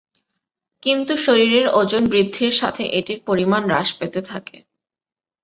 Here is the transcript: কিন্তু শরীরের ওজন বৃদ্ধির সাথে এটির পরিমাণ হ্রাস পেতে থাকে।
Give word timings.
কিন্তু 0.83 1.13
শরীরের 1.17 1.65
ওজন 1.73 2.03
বৃদ্ধির 2.05 2.53
সাথে 2.53 2.83
এটির 2.97 3.19
পরিমাণ 3.25 3.61
হ্রাস 3.65 3.89
পেতে 3.99 4.21
থাকে। 4.21 4.57